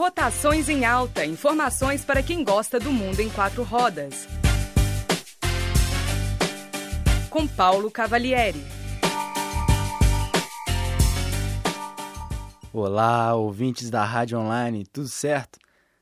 Rotações 0.00 0.70
em 0.70 0.86
Alta. 0.86 1.26
Informações 1.26 2.06
para 2.06 2.22
quem 2.22 2.42
gosta 2.42 2.80
do 2.80 2.90
mundo 2.90 3.20
em 3.20 3.28
quatro 3.28 3.62
rodas. 3.62 4.26
Com 7.28 7.46
Paulo 7.46 7.90
Cavalieri. 7.90 8.64
Olá, 12.72 13.34
ouvintes 13.34 13.90
da 13.90 14.02
Rádio 14.02 14.38
Online, 14.38 14.86
tudo 14.86 15.06
certo? 15.06 15.58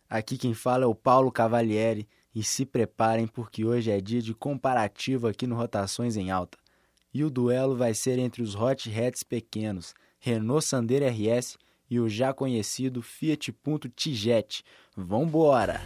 Aqui 0.09 0.39
quem 0.39 0.55
fala 0.55 0.85
é 0.85 0.87
o 0.87 0.95
Paulo 0.95 1.33
Cavalieri 1.33 2.09
e 2.33 2.45
se 2.45 2.65
preparem 2.65 3.27
porque 3.27 3.65
hoje 3.65 3.91
é 3.91 4.01
dia 4.01 4.23
de 4.23 4.33
comparativo 4.33 5.27
aqui 5.27 5.45
no 5.45 5.57
Rotações 5.57 6.17
em 6.17 6.31
Alta. 6.31 6.57
E 7.13 7.25
o 7.25 7.31
duelo 7.31 7.77
vai 7.77 7.95
ser 7.95 8.21
entre 8.21 8.43
os 8.43 8.55
Hot 8.55 8.89
Hats 8.89 9.25
pequenos, 9.25 9.93
Renault 10.21 10.65
Sandero 10.65 11.05
RS 11.05 11.59
e 11.91 12.01
o 12.01 12.09
já 12.09 12.33
conhecido 12.33 13.03
Fiat 13.03 13.53
Punto 13.53 13.89
Tijet. 13.89 14.65
Vambora! 14.97 15.81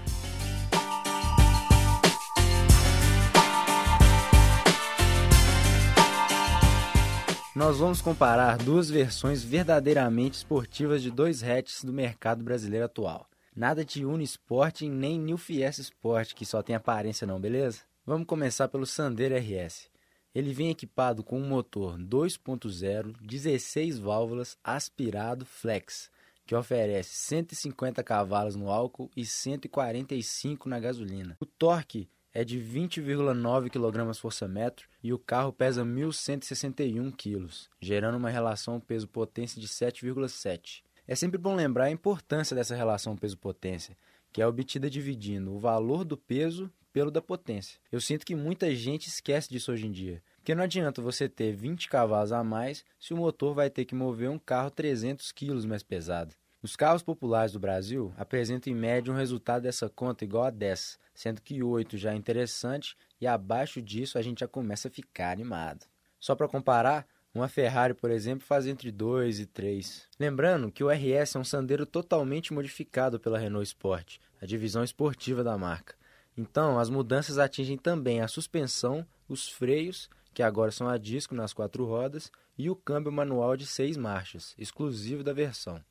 Nós 7.54 7.78
vamos 7.78 8.00
comparar 8.00 8.56
duas 8.56 8.88
versões 8.88 9.44
verdadeiramente 9.44 10.38
esportivas 10.38 11.02
de 11.02 11.10
dois 11.10 11.42
hatches 11.42 11.84
do 11.84 11.92
mercado 11.92 12.42
brasileiro 12.42 12.86
atual. 12.86 13.28
Nada 13.54 13.84
de 13.84 14.06
Unisport 14.06 14.80
nem 14.80 15.20
New 15.20 15.36
Fiesta 15.36 15.82
Sport, 15.82 16.32
que 16.32 16.46
só 16.46 16.62
tem 16.62 16.74
aparência 16.74 17.26
não, 17.26 17.38
beleza? 17.38 17.80
Vamos 18.06 18.26
começar 18.26 18.68
pelo 18.68 18.86
Sandero 18.86 19.36
RS. 19.36 19.91
Ele 20.34 20.52
vem 20.54 20.70
equipado 20.70 21.22
com 21.22 21.38
um 21.38 21.46
motor 21.46 21.98
2.0, 21.98 23.16
16 23.20 23.98
válvulas, 23.98 24.56
aspirado 24.64 25.44
flex, 25.44 26.10
que 26.46 26.54
oferece 26.54 27.14
150 27.14 28.02
cavalos 28.02 28.56
no 28.56 28.70
álcool 28.70 29.10
e 29.14 29.26
145 29.26 30.68
na 30.68 30.80
gasolina. 30.80 31.36
O 31.38 31.44
torque 31.44 32.08
é 32.32 32.44
de 32.44 32.58
20,9 32.58 33.68
kgfm 33.68 34.86
e 35.02 35.12
o 35.12 35.18
carro 35.18 35.52
pesa 35.52 35.84
1.161 35.84 37.12
kg, 37.14 37.46
gerando 37.78 38.16
uma 38.16 38.30
relação 38.30 38.80
peso-potência 38.80 39.60
de 39.60 39.68
7,7. 39.68 40.82
É 41.06 41.14
sempre 41.14 41.36
bom 41.36 41.54
lembrar 41.54 41.84
a 41.84 41.90
importância 41.90 42.56
dessa 42.56 42.74
relação 42.74 43.16
peso-potência, 43.16 43.96
que 44.32 44.40
é 44.40 44.46
obtida 44.46 44.88
dividindo 44.88 45.52
o 45.52 45.58
valor 45.58 46.04
do 46.04 46.16
peso 46.16 46.70
pelo 46.92 47.10
da 47.10 47.22
potência. 47.22 47.78
Eu 47.90 48.00
sinto 48.00 48.26
que 48.26 48.34
muita 48.34 48.74
gente 48.74 49.08
esquece 49.08 49.48
disso 49.48 49.72
hoje 49.72 49.86
em 49.86 49.92
dia, 49.92 50.22
porque 50.36 50.54
não 50.54 50.64
adianta 50.64 51.00
você 51.00 51.28
ter 51.28 51.54
20 51.54 51.88
cavalos 51.88 52.32
a 52.32 52.44
mais 52.44 52.84
se 53.00 53.14
o 53.14 53.16
motor 53.16 53.54
vai 53.54 53.70
ter 53.70 53.84
que 53.84 53.94
mover 53.94 54.28
um 54.28 54.38
carro 54.38 54.70
300 54.70 55.32
kg 55.32 55.66
mais 55.66 55.82
pesado. 55.82 56.34
Os 56.62 56.76
carros 56.76 57.02
populares 57.02 57.52
do 57.52 57.58
Brasil 57.58 58.14
apresentam 58.16 58.72
em 58.72 58.76
média 58.76 59.12
um 59.12 59.16
resultado 59.16 59.62
dessa 59.62 59.88
conta 59.88 60.24
igual 60.24 60.44
a 60.44 60.50
10, 60.50 60.96
sendo 61.12 61.40
que 61.40 61.62
8 61.62 61.96
já 61.96 62.12
é 62.12 62.16
interessante 62.16 62.96
e 63.20 63.26
abaixo 63.26 63.82
disso 63.82 64.16
a 64.16 64.22
gente 64.22 64.40
já 64.40 64.48
começa 64.48 64.86
a 64.86 64.90
ficar 64.90 65.32
animado. 65.32 65.86
Só 66.20 66.36
para 66.36 66.46
comparar, 66.46 67.04
uma 67.34 67.48
Ferrari, 67.48 67.94
por 67.94 68.10
exemplo, 68.10 68.46
faz 68.46 68.66
entre 68.66 68.92
2 68.92 69.40
e 69.40 69.46
3. 69.46 70.06
Lembrando 70.20 70.70
que 70.70 70.84
o 70.84 70.90
RS 70.90 71.34
é 71.34 71.38
um 71.38 71.44
Sandero 71.44 71.86
totalmente 71.86 72.52
modificado 72.52 73.18
pela 73.18 73.38
Renault 73.38 73.66
Sport, 73.66 74.18
a 74.40 74.46
divisão 74.46 74.84
esportiva 74.84 75.42
da 75.42 75.56
marca. 75.56 75.94
Então, 76.36 76.78
as 76.78 76.88
mudanças 76.88 77.38
atingem 77.38 77.76
também 77.76 78.20
a 78.20 78.28
suspensão, 78.28 79.06
os 79.28 79.48
freios, 79.48 80.08
que 80.32 80.42
agora 80.42 80.70
são 80.70 80.88
a 80.88 80.96
disco 80.96 81.34
nas 81.34 81.52
quatro 81.52 81.84
rodas, 81.84 82.30
e 82.56 82.70
o 82.70 82.76
câmbio 82.76 83.12
manual 83.12 83.56
de 83.56 83.66
seis 83.66 83.96
marchas, 83.96 84.54
exclusivo 84.58 85.22
da 85.22 85.32
versão. 85.32 85.82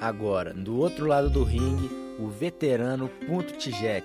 Agora, 0.00 0.52
do 0.52 0.76
outro 0.78 1.06
lado 1.06 1.30
do 1.30 1.44
ringue, 1.44 1.88
o 2.18 2.28
veterano 2.28 3.08
Punto 3.26 3.56
Tijet. 3.56 4.04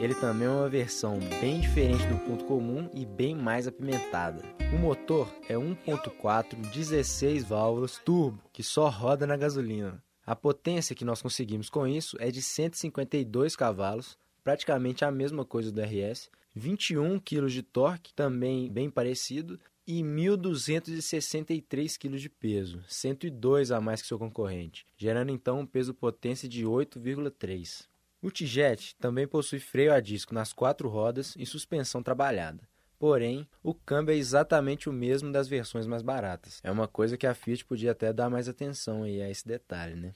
Ele 0.00 0.14
também 0.14 0.48
é 0.48 0.50
uma 0.50 0.68
versão 0.68 1.18
bem 1.40 1.60
diferente 1.60 2.06
do 2.06 2.18
ponto 2.18 2.44
comum 2.46 2.90
e 2.92 3.06
bem 3.06 3.34
mais 3.34 3.66
apimentada. 3.66 4.42
O 4.72 4.78
motor 4.78 5.32
é 5.48 5.54
1.4 5.54 6.56
16 6.72 7.44
válvulas 7.44 7.98
turbo, 7.98 8.40
que 8.52 8.62
só 8.62 8.88
roda 8.88 9.26
na 9.26 9.36
gasolina. 9.36 10.02
A 10.26 10.34
potência 10.34 10.94
que 10.94 11.04
nós 11.04 11.20
conseguimos 11.20 11.68
com 11.68 11.86
isso 11.86 12.16
é 12.18 12.30
de 12.30 12.40
152 12.40 13.54
cavalos, 13.54 14.16
praticamente 14.42 15.04
a 15.04 15.10
mesma 15.10 15.44
coisa 15.44 15.70
do 15.70 15.82
RS, 15.82 16.30
21 16.54 17.18
kg 17.18 17.46
de 17.48 17.62
torque, 17.62 18.14
também 18.14 18.70
bem 18.70 18.88
parecido, 18.88 19.60
e 19.86 20.02
1.263 20.02 21.98
kg 21.98 22.16
de 22.16 22.30
peso, 22.30 22.82
102 22.88 23.70
a 23.70 23.82
mais 23.82 24.00
que 24.00 24.08
seu 24.08 24.18
concorrente, 24.18 24.86
gerando 24.96 25.30
então 25.30 25.60
um 25.60 25.66
peso-potência 25.66 26.48
de 26.48 26.64
8,3. 26.64 27.86
O 28.22 28.30
Tijet 28.30 28.96
também 28.98 29.28
possui 29.28 29.60
freio 29.60 29.92
a 29.92 30.00
disco 30.00 30.32
nas 30.32 30.54
quatro 30.54 30.88
rodas 30.88 31.34
e 31.38 31.44
suspensão 31.44 32.02
trabalhada. 32.02 32.66
Porém, 33.04 33.46
o 33.62 33.74
câmbio 33.74 34.14
é 34.14 34.16
exatamente 34.16 34.88
o 34.88 34.92
mesmo 34.92 35.30
das 35.30 35.46
versões 35.46 35.86
mais 35.86 36.00
baratas. 36.00 36.58
É 36.64 36.70
uma 36.70 36.88
coisa 36.88 37.18
que 37.18 37.26
a 37.26 37.34
Fiat 37.34 37.62
podia 37.62 37.92
até 37.92 38.10
dar 38.14 38.30
mais 38.30 38.48
atenção 38.48 39.02
aí 39.02 39.20
a 39.20 39.28
esse 39.28 39.46
detalhe, 39.46 39.94
né? 39.94 40.12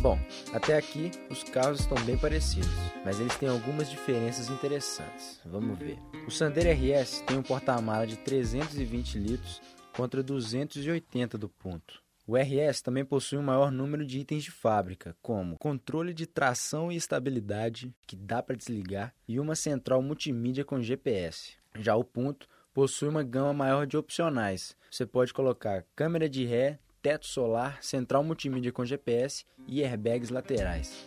Bom, 0.00 0.18
até 0.52 0.76
aqui 0.76 1.10
os 1.30 1.42
carros 1.42 1.80
estão 1.80 1.96
bem 2.04 2.18
parecidos, 2.18 2.68
mas 3.06 3.18
eles 3.18 3.34
têm 3.38 3.48
algumas 3.48 3.90
diferenças 3.90 4.50
interessantes. 4.50 5.40
Vamos 5.46 5.78
ver. 5.78 5.98
O 6.26 6.30
Sandero 6.30 6.68
RS 6.68 7.22
tem 7.22 7.38
um 7.38 7.42
porta-mala 7.42 8.06
de 8.06 8.18
320 8.18 9.18
litros 9.18 9.62
contra 9.96 10.22
280 10.22 11.38
do 11.38 11.48
ponto. 11.48 12.02
O 12.28 12.36
RS 12.36 12.82
também 12.82 13.06
possui 13.06 13.38
um 13.38 13.42
maior 13.42 13.72
número 13.72 14.04
de 14.04 14.18
itens 14.18 14.44
de 14.44 14.50
fábrica, 14.50 15.16
como 15.22 15.56
controle 15.56 16.12
de 16.12 16.26
tração 16.26 16.92
e 16.92 16.96
estabilidade, 16.96 17.90
que 18.06 18.14
dá 18.14 18.42
para 18.42 18.54
desligar, 18.54 19.14
e 19.26 19.40
uma 19.40 19.54
central 19.54 20.02
multimídia 20.02 20.62
com 20.62 20.78
GPS. 20.78 21.54
Já 21.78 21.96
o 21.96 22.04
Punto 22.04 22.46
possui 22.74 23.08
uma 23.08 23.22
gama 23.22 23.54
maior 23.54 23.86
de 23.86 23.96
opcionais. 23.96 24.76
Você 24.90 25.06
pode 25.06 25.32
colocar 25.32 25.86
câmera 25.96 26.28
de 26.28 26.44
ré, 26.44 26.78
teto 27.00 27.24
solar, 27.24 27.82
central 27.82 28.22
multimídia 28.22 28.72
com 28.72 28.84
GPS 28.84 29.46
e 29.66 29.82
airbags 29.82 30.28
laterais. 30.28 31.06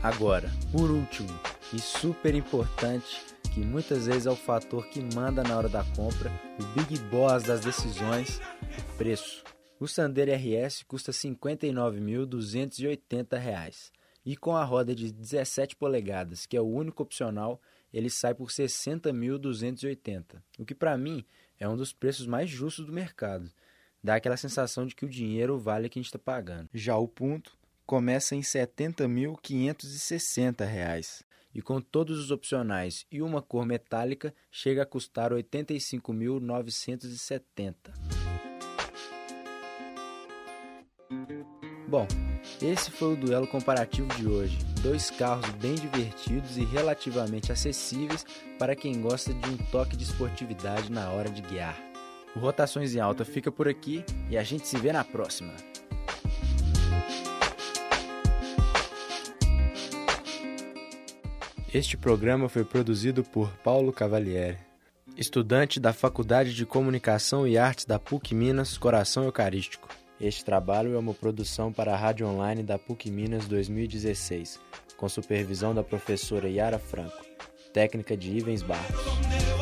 Agora, 0.00 0.48
por 0.70 0.92
último, 0.92 1.28
e 1.74 1.80
super 1.80 2.36
importante, 2.36 3.20
que 3.52 3.58
muitas 3.58 4.06
vezes 4.06 4.26
é 4.26 4.30
o 4.30 4.36
fator 4.36 4.86
que 4.86 5.00
manda 5.12 5.42
na 5.42 5.58
hora 5.58 5.68
da 5.68 5.82
compra, 5.96 6.30
o 6.60 6.64
big 6.78 7.00
boss 7.10 7.42
das 7.42 7.62
decisões, 7.62 8.40
o 8.78 8.96
preço. 8.96 9.42
O 9.82 9.88
Sandero 9.88 10.30
RS 10.30 10.84
custa 10.84 11.10
R$ 11.10 11.18
59.280 11.18 13.90
e 14.24 14.36
com 14.36 14.54
a 14.54 14.62
roda 14.62 14.94
de 14.94 15.10
17 15.10 15.74
polegadas, 15.74 16.46
que 16.46 16.56
é 16.56 16.60
o 16.60 16.68
único 16.68 17.02
opcional, 17.02 17.60
ele 17.92 18.08
sai 18.08 18.32
por 18.32 18.48
R$ 18.48 18.54
60.280, 18.54 20.40
o 20.56 20.64
que 20.64 20.72
para 20.72 20.96
mim 20.96 21.24
é 21.58 21.68
um 21.68 21.76
dos 21.76 21.92
preços 21.92 22.28
mais 22.28 22.48
justos 22.48 22.86
do 22.86 22.92
mercado. 22.92 23.50
Dá 24.00 24.14
aquela 24.14 24.36
sensação 24.36 24.86
de 24.86 24.94
que 24.94 25.04
o 25.04 25.08
dinheiro 25.08 25.58
vale 25.58 25.88
o 25.88 25.90
que 25.90 25.98
a 25.98 26.02
gente 26.02 26.06
está 26.06 26.20
pagando. 26.20 26.70
Já 26.72 26.96
o 26.96 27.08
ponto 27.08 27.58
começa 27.84 28.36
em 28.36 28.38
R$ 28.38 28.44
70.560 28.44 31.24
e 31.52 31.60
com 31.60 31.80
todos 31.80 32.20
os 32.20 32.30
opcionais 32.30 33.04
e 33.10 33.20
uma 33.20 33.42
cor 33.42 33.66
metálica 33.66 34.32
chega 34.48 34.84
a 34.84 34.86
custar 34.86 35.32
R$ 35.32 35.42
85.970. 35.42 38.11
Bom, 41.88 42.06
esse 42.60 42.90
foi 42.90 43.12
o 43.12 43.16
duelo 43.16 43.46
comparativo 43.46 44.08
de 44.16 44.26
hoje. 44.26 44.58
Dois 44.82 45.10
carros 45.10 45.48
bem 45.60 45.74
divertidos 45.74 46.56
e 46.56 46.64
relativamente 46.64 47.52
acessíveis 47.52 48.24
para 48.58 48.74
quem 48.74 49.00
gosta 49.00 49.34
de 49.34 49.50
um 49.50 49.56
toque 49.70 49.96
de 49.96 50.04
esportividade 50.04 50.90
na 50.90 51.10
hora 51.10 51.28
de 51.28 51.42
guiar. 51.42 51.78
O 52.34 52.38
Rotações 52.38 52.94
em 52.94 53.00
Alta 53.00 53.24
fica 53.24 53.52
por 53.52 53.68
aqui 53.68 54.04
e 54.30 54.38
a 54.38 54.42
gente 54.42 54.66
se 54.66 54.78
vê 54.78 54.90
na 54.92 55.04
próxima. 55.04 55.52
Este 61.74 61.96
programa 61.96 62.48
foi 62.48 62.64
produzido 62.64 63.24
por 63.24 63.50
Paulo 63.58 63.92
Cavalieri, 63.92 64.58
estudante 65.16 65.80
da 65.80 65.92
Faculdade 65.92 66.54
de 66.54 66.66
Comunicação 66.66 67.46
e 67.46 67.56
Artes 67.56 67.84
da 67.84 67.98
PUC 67.98 68.34
Minas 68.34 68.76
Coração 68.76 69.24
Eucarístico. 69.24 70.01
Este 70.22 70.44
trabalho 70.44 70.94
é 70.94 70.98
uma 71.00 71.12
produção 71.12 71.72
para 71.72 71.92
a 71.92 71.96
Rádio 71.96 72.28
Online 72.28 72.62
da 72.62 72.78
PUC 72.78 73.10
Minas 73.10 73.48
2016, 73.48 74.60
com 74.96 75.08
supervisão 75.08 75.74
da 75.74 75.82
professora 75.82 76.48
Yara 76.48 76.78
Franco, 76.78 77.26
técnica 77.72 78.16
de 78.16 78.30
Ivens 78.36 78.62
Barros. 78.62 79.61